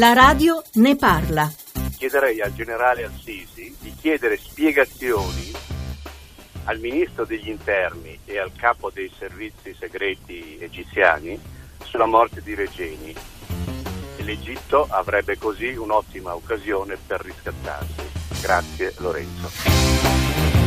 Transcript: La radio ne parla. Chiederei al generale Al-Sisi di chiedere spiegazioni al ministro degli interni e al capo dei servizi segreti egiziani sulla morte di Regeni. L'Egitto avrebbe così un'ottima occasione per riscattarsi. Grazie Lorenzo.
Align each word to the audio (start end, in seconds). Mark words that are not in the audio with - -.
La 0.00 0.14
radio 0.14 0.62
ne 0.76 0.96
parla. 0.96 1.52
Chiederei 1.98 2.40
al 2.40 2.54
generale 2.54 3.04
Al-Sisi 3.04 3.76
di 3.80 3.94
chiedere 4.00 4.38
spiegazioni 4.38 5.52
al 6.64 6.78
ministro 6.78 7.26
degli 7.26 7.50
interni 7.50 8.18
e 8.24 8.38
al 8.38 8.50
capo 8.56 8.90
dei 8.90 9.12
servizi 9.18 9.76
segreti 9.78 10.56
egiziani 10.58 11.38
sulla 11.84 12.06
morte 12.06 12.40
di 12.40 12.54
Regeni. 12.54 13.14
L'Egitto 14.20 14.86
avrebbe 14.88 15.36
così 15.36 15.74
un'ottima 15.74 16.34
occasione 16.34 16.96
per 17.06 17.20
riscattarsi. 17.20 18.40
Grazie 18.40 18.94
Lorenzo. 19.00 20.59